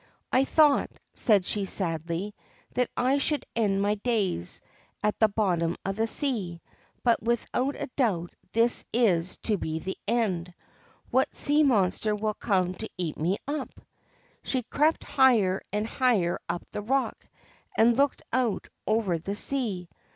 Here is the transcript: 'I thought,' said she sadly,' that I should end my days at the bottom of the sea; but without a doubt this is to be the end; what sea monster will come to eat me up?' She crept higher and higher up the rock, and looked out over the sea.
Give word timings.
'I 0.31 0.45
thought,' 0.45 0.97
said 1.13 1.45
she 1.45 1.63
sadly,' 1.65 2.33
that 2.73 2.89
I 2.97 3.19
should 3.19 3.45
end 3.55 3.83
my 3.83 3.93
days 3.93 4.61
at 5.03 5.19
the 5.19 5.27
bottom 5.27 5.75
of 5.85 5.95
the 5.95 6.07
sea; 6.07 6.59
but 7.03 7.21
without 7.21 7.75
a 7.75 7.85
doubt 7.95 8.33
this 8.51 8.83
is 8.91 9.37
to 9.43 9.59
be 9.59 9.77
the 9.77 9.99
end; 10.07 10.55
what 11.11 11.35
sea 11.35 11.61
monster 11.61 12.15
will 12.15 12.33
come 12.33 12.73
to 12.73 12.89
eat 12.97 13.15
me 13.19 13.37
up?' 13.47 13.69
She 14.43 14.63
crept 14.63 15.03
higher 15.03 15.61
and 15.71 15.85
higher 15.85 16.39
up 16.49 16.67
the 16.71 16.81
rock, 16.81 17.23
and 17.77 17.95
looked 17.95 18.23
out 18.33 18.69
over 18.87 19.19
the 19.19 19.35
sea. 19.35 19.87